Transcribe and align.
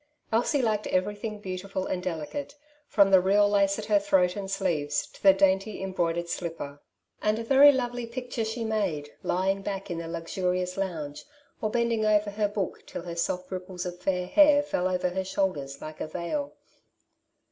Elsie 0.33 0.63
liked 0.63 0.87
everything 0.87 1.37
beautiful 1.37 1.85
and 1.85 2.01
de 2.01 2.09
licate, 2.09 2.55
from 2.87 3.11
the 3.11 3.21
real 3.21 3.47
lace 3.47 3.77
at 3.77 3.85
her 3.85 3.99
throat 3.99 4.35
and 4.35 4.49
sleeves, 4.49 5.05
to 5.05 5.21
the 5.21 5.31
dainty 5.31 5.79
embroidered 5.83 6.27
slipper; 6.27 6.81
and 7.21 7.37
a 7.37 7.43
very 7.43 7.71
lovely 7.71 8.05
Elsies 8.07 8.07
Influence. 8.07 8.09
S3 8.09 8.13
picture 8.39 8.45
she 8.45 8.65
made, 8.65 9.09
lying 9.21 9.61
back 9.61 9.91
in 9.91 9.99
the 9.99 10.07
luxurious 10.07 10.75
lounge, 10.75 11.25
or 11.61 11.69
bending 11.69 12.03
over 12.03 12.31
her 12.31 12.47
book 12.47 12.83
till 12.87 13.03
her 13.03 13.15
soft 13.15 13.51
ripples 13.51 13.85
of 13.85 13.99
fair 13.99 14.25
hair 14.25 14.63
fell 14.63 14.87
oyer 14.87 15.11
her 15.13 15.23
shoulders 15.23 15.83
like 15.83 16.01
a 16.01 16.07
veil. 16.07 16.55